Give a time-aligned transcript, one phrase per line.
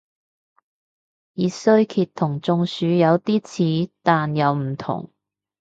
[1.33, 5.11] 熱衰竭同中暑有啲似但又唔同